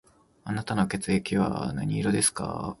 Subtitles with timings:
[0.45, 2.69] あなたの血の色は何色ですか